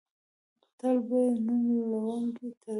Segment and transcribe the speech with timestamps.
[0.77, 2.69] تل به یې نوې لونګۍ تړلې.